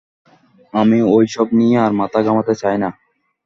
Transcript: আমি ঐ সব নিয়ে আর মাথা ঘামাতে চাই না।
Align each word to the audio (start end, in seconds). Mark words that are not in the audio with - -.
আমি 0.73 0.97
ঐ 1.07 1.17
সব 1.33 1.47
নিয়ে 1.59 1.77
আর 1.79 1.91
মাথা 1.99 2.19
ঘামাতে 2.25 2.53
চাই 2.61 2.77
না। 2.83 2.89